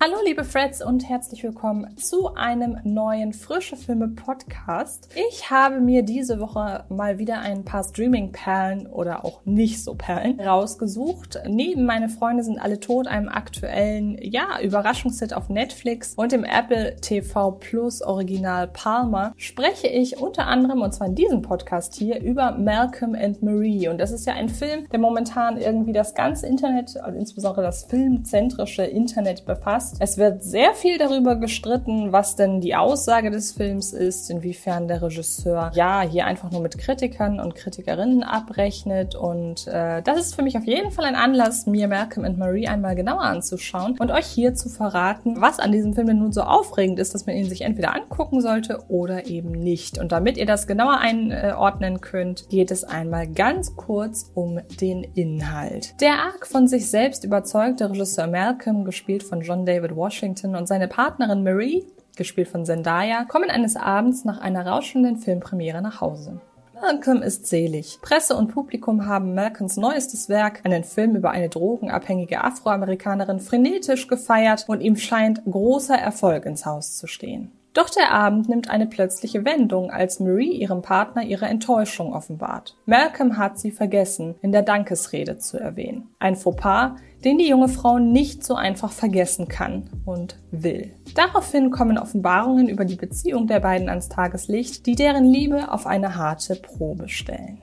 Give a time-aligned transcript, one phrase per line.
[0.00, 5.08] Hallo liebe Freds und herzlich willkommen zu einem neuen Frische Filme Podcast.
[5.28, 10.38] Ich habe mir diese Woche mal wieder ein paar Streaming-Perlen oder auch nicht so Perlen
[10.38, 11.40] rausgesucht.
[11.48, 16.94] Neben meine Freunde sind alle tot, einem aktuellen, ja, Überraschungshit auf Netflix und dem Apple
[17.00, 22.52] TV Plus Original Palmer spreche ich unter anderem, und zwar in diesem Podcast hier, über
[22.52, 23.88] Malcolm and Marie.
[23.88, 27.82] Und das ist ja ein Film, der momentan irgendwie das ganze Internet, also insbesondere das
[27.82, 30.00] filmzentrische Internet befasst hast.
[30.00, 35.02] Es wird sehr viel darüber gestritten, was denn die Aussage des Films ist, inwiefern der
[35.02, 39.14] Regisseur ja hier einfach nur mit Kritikern und Kritikerinnen abrechnet.
[39.14, 42.68] Und äh, das ist für mich auf jeden Fall ein Anlass, mir Malcolm and Marie
[42.68, 46.42] einmal genauer anzuschauen und euch hier zu verraten, was an diesem Film denn nun so
[46.42, 49.98] aufregend ist, dass man ihn sich entweder angucken sollte oder eben nicht.
[49.98, 56.00] Und damit ihr das genauer einordnen könnt, geht es einmal ganz kurz um den Inhalt.
[56.00, 60.66] Der arg von sich selbst überzeugte Regisseur Malcolm, gespielt von John David David Washington und
[60.66, 61.84] seine Partnerin Marie,
[62.16, 66.40] gespielt von Zendaya, kommen eines Abends nach einer rauschenden Filmpremiere nach Hause.
[66.74, 68.00] Malcolm ist selig.
[68.02, 74.64] Presse und Publikum haben Malcolms neuestes Werk, einen Film über eine drogenabhängige Afroamerikanerin, frenetisch gefeiert
[74.66, 77.52] und ihm scheint großer Erfolg ins Haus zu stehen.
[77.78, 82.74] Doch der Abend nimmt eine plötzliche Wendung, als Marie ihrem Partner ihre Enttäuschung offenbart.
[82.86, 86.08] Malcolm hat sie vergessen, in der Dankesrede zu erwähnen.
[86.18, 90.92] Ein Fauxpas, den die junge Frau nicht so einfach vergessen kann und will.
[91.14, 96.16] Daraufhin kommen Offenbarungen über die Beziehung der beiden ans Tageslicht, die deren Liebe auf eine
[96.16, 97.62] harte Probe stellen.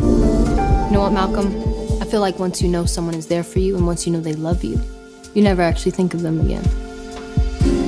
[0.00, 1.54] You know what, Malcolm?
[2.02, 4.20] I feel like once you know someone is there for you and once you know
[4.20, 4.80] they love you,
[5.34, 6.64] you never actually think of them again.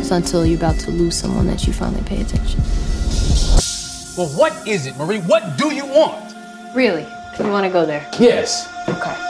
[0.01, 2.59] It's until you're about to lose someone that you finally pay attention.
[4.17, 5.19] Well, what is it, Marie?
[5.19, 6.35] What do you want?
[6.75, 7.07] Really?
[7.39, 8.09] You want to go there?
[8.19, 8.67] Yes.
[8.89, 9.30] Okay.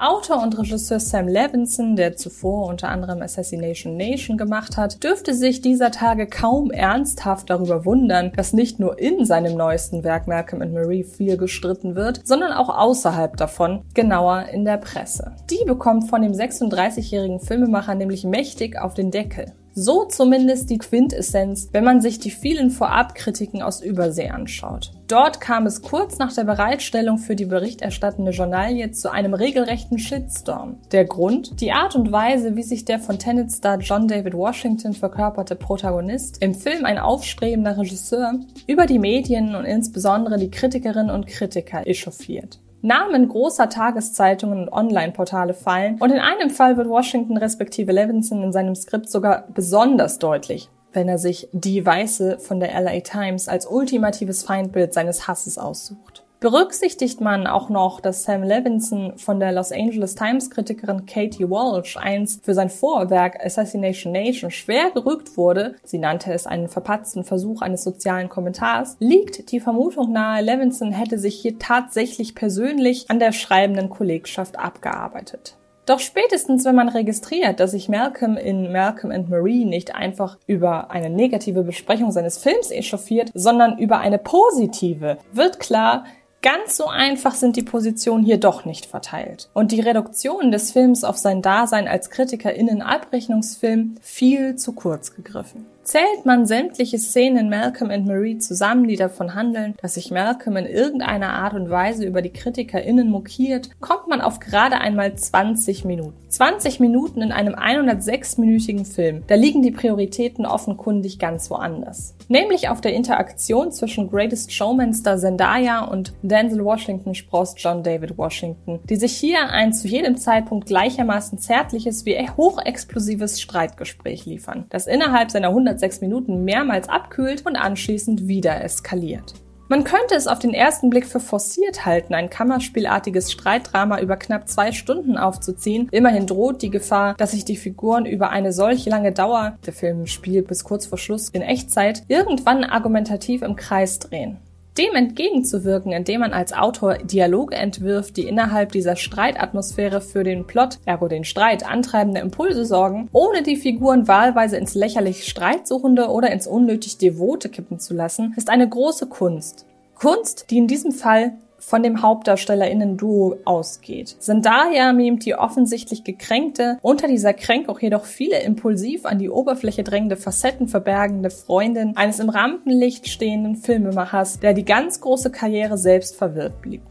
[0.00, 5.60] Autor und Regisseur Sam Levinson, der zuvor unter anderem Assassination Nation gemacht hat, dürfte sich
[5.60, 10.72] dieser Tage kaum ernsthaft darüber wundern, dass nicht nur in seinem neuesten Werk Malcolm and
[10.72, 15.32] Marie viel gestritten wird, sondern auch außerhalb davon, genauer in der Presse.
[15.50, 19.52] Die bekommt von dem 36-jährigen Filmemacher nämlich mächtig auf den Deckel.
[19.72, 24.90] So zumindest die Quintessenz, wenn man sich die vielen Vorabkritiken aus Übersee anschaut.
[25.06, 30.78] Dort kam es kurz nach der Bereitstellung für die berichterstattende Journalie zu einem regelrechten Shitstorm.
[30.92, 31.60] Der Grund?
[31.60, 36.54] Die Art und Weise, wie sich der von Tenet-Star John David Washington verkörperte Protagonist, im
[36.54, 38.34] Film ein aufstrebender Regisseur,
[38.66, 42.60] über die Medien und insbesondere die Kritikerinnen und Kritiker echauffiert.
[42.82, 48.52] Namen großer Tageszeitungen und Online-Portale fallen und in einem Fall wird Washington respektive Levinson in
[48.52, 53.66] seinem Skript sogar besonders deutlich, wenn er sich die Weiße von der LA Times als
[53.66, 56.24] ultimatives Feindbild seines Hasses aussucht.
[56.40, 62.46] Berücksichtigt man auch noch, dass Sam Levinson von der Los Angeles Times-Kritikerin Katie Walsh einst
[62.46, 67.84] für sein Vorwerk Assassination Nation schwer gerügt wurde, sie nannte es einen verpatzten Versuch eines
[67.84, 73.90] sozialen Kommentars, liegt die Vermutung nahe, Levinson hätte sich hier tatsächlich persönlich an der schreibenden
[73.90, 75.58] Kollegschaft abgearbeitet.
[75.90, 80.90] Doch spätestens, wenn man registriert, dass sich Malcolm in Malcolm and Marie nicht einfach über
[80.90, 86.04] eine negative Besprechung seines Films echauffiert, sondern über eine positive, wird klar,
[86.42, 89.50] Ganz so einfach sind die Positionen hier doch nicht verteilt.
[89.52, 95.66] Und die Reduktion des Films auf sein Dasein als KritikerInnen-Abrechnungsfilm viel zu kurz gegriffen.
[95.90, 100.56] Zählt man sämtliche Szenen in Malcolm and Marie zusammen, die davon handeln, dass sich Malcolm
[100.56, 105.84] in irgendeiner Art und Weise über die KritikerInnen mokiert, kommt man auf gerade einmal 20
[105.84, 106.14] Minuten.
[106.28, 109.24] 20 Minuten in einem 106-minütigen Film.
[109.26, 112.14] Da liegen die Prioritäten offenkundig ganz woanders.
[112.28, 118.16] Nämlich auf der Interaktion zwischen Greatest Showman Star Zendaya und Denzel Washington Spross John David
[118.16, 124.86] Washington, die sich hier ein zu jedem Zeitpunkt gleichermaßen zärtliches wie hochexplosives Streitgespräch liefern, das
[124.86, 129.34] innerhalb seiner 100 sechs Minuten mehrmals abkühlt und anschließend wieder eskaliert.
[129.70, 134.48] Man könnte es auf den ersten Blick für forciert halten, ein kammerspielartiges Streitdrama über knapp
[134.48, 135.88] zwei Stunden aufzuziehen.
[135.92, 140.08] Immerhin droht die Gefahr, dass sich die Figuren über eine solch lange Dauer, der Film
[140.08, 144.38] spielt bis kurz vor Schluss in Echtzeit, irgendwann argumentativ im Kreis drehen
[144.80, 150.78] dem entgegenzuwirken, indem man als Autor Dialoge entwirft, die innerhalb dieser Streitatmosphäre für den Plot,
[150.86, 156.46] ergo den Streit, antreibende Impulse sorgen, ohne die Figuren wahlweise ins lächerlich Streitsuchende oder ins
[156.46, 159.66] unnötig Devote kippen zu lassen, ist eine große Kunst.
[159.94, 161.34] Kunst, die in diesem Fall
[161.70, 164.16] von dem HauptdarstellerInnen-Duo ausgeht.
[164.18, 170.16] Zendaya mimt die offensichtlich gekränkte, unter dieser Kränkung jedoch viele impulsiv an die Oberfläche drängende
[170.16, 176.60] Facetten verbergende Freundin eines im Rampenlicht stehenden Filmemachers, der die ganz große Karriere selbst verwirrt
[176.60, 176.82] blieb.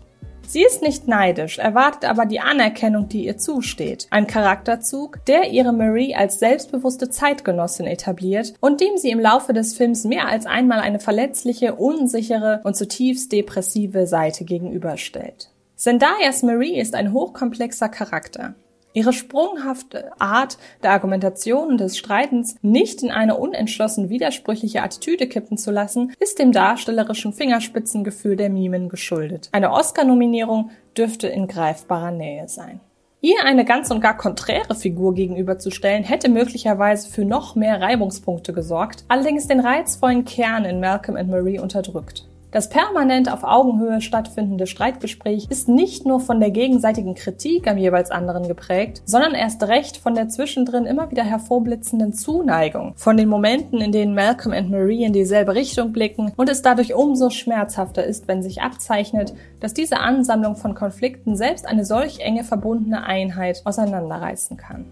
[0.50, 4.08] Sie ist nicht neidisch, erwartet aber die Anerkennung, die ihr zusteht.
[4.10, 9.78] Ein Charakterzug, der ihre Marie als selbstbewusste Zeitgenossin etabliert und dem sie im Laufe des
[9.78, 15.52] Films mehr als einmal eine verletzliche, unsichere und zutiefst depressive Seite gegenüberstellt.
[15.76, 18.56] Zendayas Marie ist ein hochkomplexer Charakter.
[19.00, 25.58] Ihre sprunghafte Art der Argumentation und des Streitens nicht in eine unentschlossen widersprüchliche Attitüde kippen
[25.58, 29.48] zu lassen, ist dem darstellerischen Fingerspitzengefühl der Mimen geschuldet.
[29.54, 32.82] Eine Oscar-Nominierung dürfte in greifbarer Nähe sein.
[33.22, 39.06] Ihr eine ganz und gar konträre Figur gegenüberzustellen, hätte möglicherweise für noch mehr Reibungspunkte gesorgt,
[39.08, 42.29] allerdings den reizvollen Kern in Malcolm and Marie unterdrückt.
[42.52, 48.10] Das permanent auf Augenhöhe stattfindende Streitgespräch ist nicht nur von der gegenseitigen Kritik am jeweils
[48.10, 53.82] anderen geprägt, sondern erst recht von der zwischendrin immer wieder hervorblitzenden Zuneigung, von den Momenten,
[53.82, 58.28] in denen Malcolm und Marie in dieselbe Richtung blicken und es dadurch umso schmerzhafter ist,
[58.28, 64.58] wenn sich abzeichnet, dass diese Ansammlung von Konflikten selbst eine solch enge verbundene Einheit auseinanderreißen
[64.58, 64.86] kann.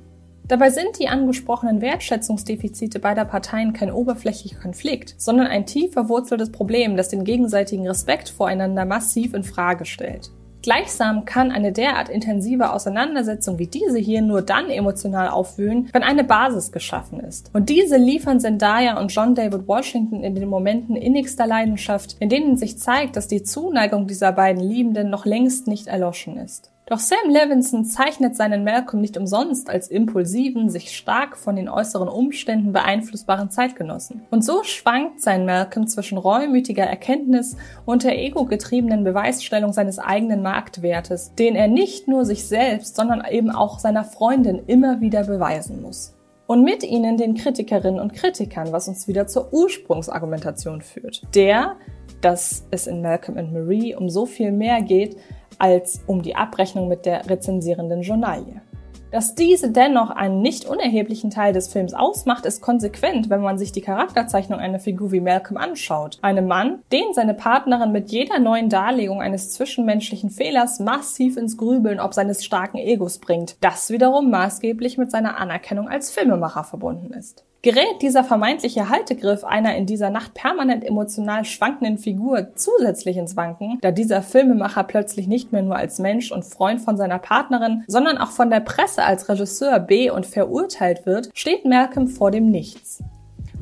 [0.48, 6.96] Dabei sind die angesprochenen Wertschätzungsdefizite beider Parteien kein oberflächlicher Konflikt, sondern ein tief verwurzeltes Problem,
[6.96, 10.32] das den gegenseitigen Respekt voreinander massiv in Frage stellt.
[10.62, 16.24] Gleichsam kann eine derart intensive Auseinandersetzung wie diese hier nur dann emotional aufwühlen, wenn eine
[16.24, 17.52] Basis geschaffen ist.
[17.54, 22.58] Und diese liefern Zendaya und John David Washington in den Momenten innigster Leidenschaft, in denen
[22.58, 26.72] sich zeigt, dass die Zuneigung dieser beiden Liebenden noch längst nicht erloschen ist.
[26.90, 32.08] Doch Sam Levinson zeichnet seinen Malcolm nicht umsonst als impulsiven, sich stark von den äußeren
[32.08, 34.22] Umständen beeinflussbaren Zeitgenossen.
[34.32, 41.36] Und so schwankt sein Malcolm zwischen reumütiger Erkenntnis und der ego-getriebenen Beweisstellung seines eigenen Marktwertes,
[41.36, 46.14] den er nicht nur sich selbst, sondern eben auch seiner Freundin immer wieder beweisen muss
[46.48, 51.22] und mit ihnen den Kritikerinnen und Kritikern, was uns wieder zur Ursprungsargumentation führt.
[51.36, 51.76] Der,
[52.22, 55.18] dass es in Malcolm and Marie um so viel mehr geht,
[55.60, 58.62] als um die Abrechnung mit der rezensierenden Journalie.
[59.10, 63.72] Dass diese dennoch einen nicht unerheblichen Teil des Films ausmacht, ist konsequent, wenn man sich
[63.72, 66.18] die Charakterzeichnung einer Figur wie Malcolm anschaut.
[66.22, 72.02] Einem Mann, den seine Partnerin mit jeder neuen Darlegung eines zwischenmenschlichen Fehlers massiv ins Grübeln
[72.02, 77.46] ob seines starken Egos bringt, das wiederum maßgeblich mit seiner Anerkennung als Filmemacher verbunden ist.
[77.64, 83.80] Gerät dieser vermeintliche Haltegriff einer in dieser Nacht permanent emotional schwankenden Figur zusätzlich ins Wanken,
[83.82, 88.20] da dieser Filmemacher plötzlich nicht mehr nur als Mensch und Freund von seiner Partnerin, sondern
[88.20, 93.04] auch von der Presse als Regisseur B und verurteilt wird, steht Malcolm vor dem Nichts.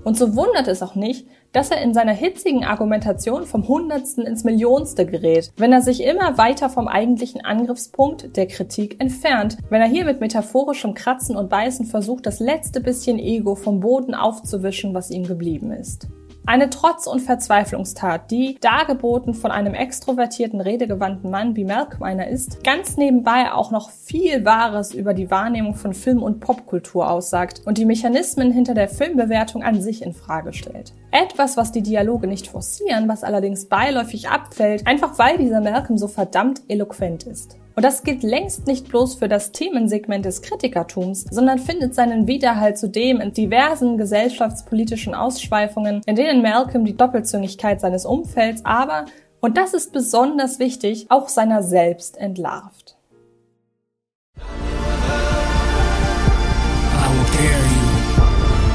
[0.04, 1.26] Und so wundert es auch nicht,
[1.56, 6.38] dass er in seiner hitzigen Argumentation vom Hundertsten ins Millionste gerät, wenn er sich immer
[6.38, 11.86] weiter vom eigentlichen Angriffspunkt der Kritik entfernt, wenn er hier mit metaphorischem Kratzen und Beißen
[11.86, 16.10] versucht, das letzte bisschen Ego vom Boden aufzuwischen, was ihm geblieben ist.
[16.48, 22.64] Eine Trotz- und Verzweiflungstat, die, dargeboten von einem extrovertierten, redegewandten Mann wie Malcolm einer ist,
[22.64, 27.80] ganz nebenbei auch noch viel Wahres über die Wahrnehmung von Film- und Popkultur aussagt und
[27.80, 30.94] die Mechanismen hinter der Filmbewertung an sich in Frage stellt.
[31.10, 36.08] Etwas, was die Dialoge nicht forcieren, was allerdings beiläufig abfällt, einfach weil dieser Malcolm so
[36.08, 37.58] verdammt eloquent ist.
[37.76, 42.78] Und das gilt längst nicht bloß für das Themensegment des Kritikertums, sondern findet seinen Widerhalt
[42.78, 49.06] zudem in diversen gesellschaftspolitischen Ausschweifungen, in denen Malcolm die Doppelzüngigkeit seines Umfelds, aber,
[49.42, 52.96] und das ist besonders wichtig, auch seiner selbst entlarvt.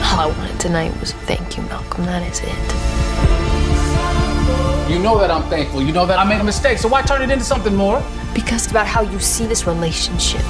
[0.02, 2.04] All I wanted tonight was thank you, Malcolm.
[2.04, 3.49] That is it.
[4.90, 5.82] You know that I'm thankful.
[5.82, 8.02] You know that I made a mistake, so why turn it into something more?
[8.34, 10.40] Because about how you see this relationship.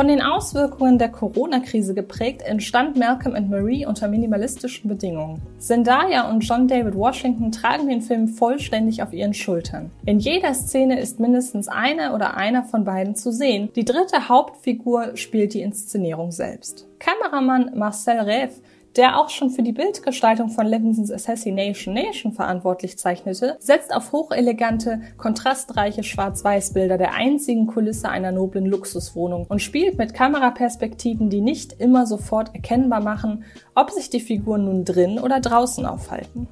[0.00, 5.42] Von den Auswirkungen der Corona-Krise geprägt, entstand Malcolm and Marie unter minimalistischen Bedingungen.
[5.58, 9.90] Zendaya und John David Washington tragen den Film vollständig auf ihren Schultern.
[10.06, 13.68] In jeder Szene ist mindestens einer oder einer von beiden zu sehen.
[13.76, 16.88] Die dritte Hauptfigur spielt die Inszenierung selbst.
[16.98, 18.58] Kameramann Marcel Reff
[18.96, 25.00] der auch schon für die Bildgestaltung von Levinsons Assassination Nation verantwortlich zeichnete, setzt auf hochelegante,
[25.16, 32.06] kontrastreiche Schwarz-Weiß-Bilder der einzigen Kulisse einer noblen Luxuswohnung und spielt mit Kameraperspektiven, die nicht immer
[32.06, 33.44] sofort erkennbar machen,
[33.74, 36.48] ob sich die Figuren nun drin oder draußen aufhalten.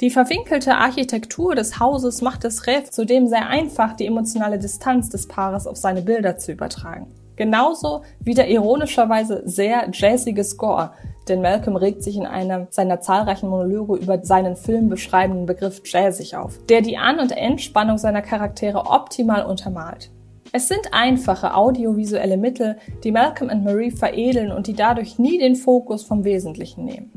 [0.00, 5.28] Die verwinkelte Architektur des Hauses macht es Rev zudem sehr einfach, die emotionale Distanz des
[5.28, 7.06] Paares auf seine Bilder zu übertragen.
[7.36, 10.92] Genauso wie der ironischerweise sehr jazzige Score,
[11.28, 16.36] denn Malcolm regt sich in einem seiner zahlreichen Monologe über seinen Film beschreibenden Begriff jazzig
[16.36, 20.10] auf, der die An- und Entspannung seiner Charaktere optimal untermalt.
[20.52, 25.56] Es sind einfache audiovisuelle Mittel, die Malcolm und Marie veredeln und die dadurch nie den
[25.56, 27.10] Fokus vom Wesentlichen nehmen.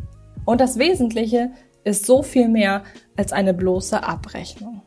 [0.46, 1.52] Und das Wesentliche
[1.84, 2.84] ist so viel mehr
[3.16, 4.82] als eine bloße Abrechnung.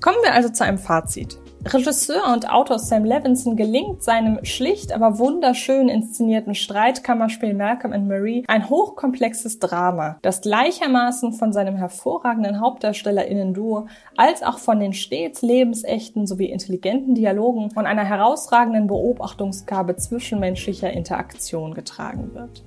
[0.00, 1.38] Kommen wir also zu einem Fazit.
[1.62, 8.44] Regisseur und Autor Sam Levinson gelingt seinem schlicht, aber wunderschön inszenierten Streitkammerspiel Malcolm and Marie
[8.48, 16.26] ein hochkomplexes Drama, das gleichermaßen von seinem hervorragenden HauptdarstellerInnen-Duo als auch von den stets lebensechten
[16.26, 22.64] sowie intelligenten Dialogen und einer herausragenden Beobachtungsgabe zwischenmenschlicher Interaktion getragen wird.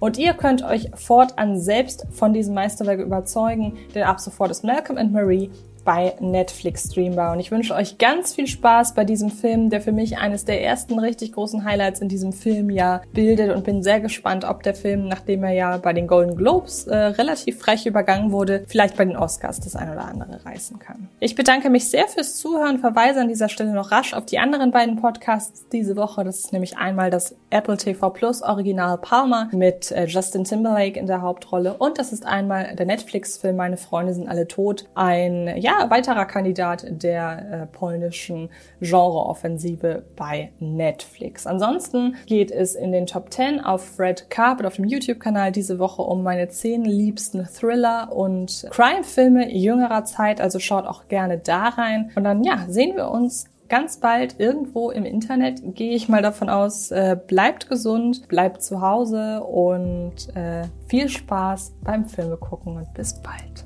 [0.00, 4.98] Und ihr könnt euch fortan selbst von diesem Meisterwerk überzeugen, denn ab sofort ist Malcolm
[4.98, 5.50] and Marie
[5.86, 7.32] bei Netflix streambar.
[7.32, 10.62] Und ich wünsche euch ganz viel Spaß bei diesem Film, der für mich eines der
[10.62, 15.08] ersten richtig großen Highlights in diesem Filmjahr bildet und bin sehr gespannt, ob der Film,
[15.08, 19.16] nachdem er ja bei den Golden Globes äh, relativ frech übergangen wurde, vielleicht bei den
[19.16, 21.08] Oscars das ein oder andere reißen kann.
[21.20, 24.72] Ich bedanke mich sehr fürs Zuhören, verweise an dieser Stelle noch rasch auf die anderen
[24.72, 26.24] beiden Podcasts diese Woche.
[26.24, 31.06] Das ist nämlich einmal das Apple TV Plus Original Palmer mit äh, Justin Timberlake in
[31.06, 34.86] der Hauptrolle und das ist einmal der Netflix-Film Meine Freunde sind alle tot.
[34.96, 41.46] Ein, ja, weiterer Kandidat der äh, polnischen Genreoffensive bei Netflix.
[41.46, 46.02] Ansonsten geht es in den Top 10 auf Fred Carpet auf dem YouTube-Kanal diese Woche
[46.02, 50.40] um meine zehn liebsten Thriller und Crime-Filme jüngerer Zeit.
[50.40, 52.10] Also schaut auch gerne da rein.
[52.14, 56.48] Und dann, ja, sehen wir uns ganz bald irgendwo im Internet, gehe ich mal davon
[56.48, 56.90] aus.
[56.90, 63.14] Äh, bleibt gesund, bleibt zu Hause und äh, viel Spaß beim Filme gucken und bis
[63.14, 63.65] bald.